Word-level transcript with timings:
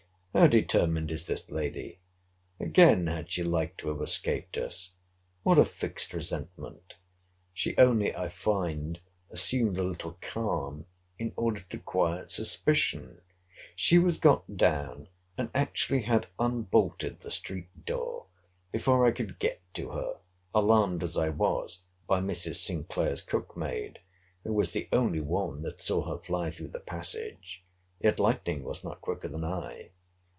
How 0.33 0.47
determined 0.47 1.11
is 1.11 1.25
this 1.27 1.49
lady!—Again 1.49 3.07
had 3.07 3.29
she 3.29 3.43
like 3.43 3.75
to 3.75 3.89
have 3.89 3.99
escaped 4.01 4.57
us!—What 4.57 5.59
a 5.59 5.65
fixed 5.65 6.13
resentment!—She 6.13 7.77
only, 7.77 8.15
I 8.15 8.29
find, 8.29 9.01
assumed 9.29 9.77
a 9.77 9.83
little 9.83 10.17
calm, 10.21 10.85
in 11.19 11.33
order 11.35 11.59
to 11.69 11.77
quiet 11.77 12.31
suspicion. 12.31 13.19
She 13.75 13.97
was 13.97 14.17
got 14.17 14.55
down, 14.55 15.09
and 15.37 15.49
actually 15.53 16.03
had 16.03 16.27
unbolted 16.39 17.19
the 17.19 17.29
street 17.29 17.83
door, 17.85 18.27
before 18.71 19.05
I 19.05 19.11
could 19.11 19.37
get 19.37 19.59
to 19.73 19.89
her; 19.89 20.21
alarmed 20.55 21.03
as 21.03 21.17
I 21.17 21.27
was 21.27 21.79
by 22.07 22.21
Mrs. 22.21 22.55
Sinclair's 22.55 23.21
cookmaid, 23.21 23.99
who 24.45 24.53
was 24.53 24.71
the 24.71 24.87
only 24.93 25.19
one 25.19 25.61
that 25.63 25.81
saw 25.81 26.03
her 26.05 26.23
fly 26.23 26.51
through 26.51 26.69
the 26.69 26.79
passage: 26.79 27.65
yet 27.99 28.17
lightning 28.17 28.63
was 28.63 28.81
not 28.81 29.01
quicker 29.01 29.27
than 29.27 29.43
I. 29.43 29.89